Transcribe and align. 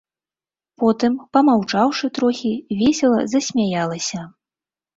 Потым, 0.83 1.13
памаўчаўшы 1.37 2.11
трохі, 2.17 2.53
весела 2.81 3.21
засмяялася. 3.37 4.27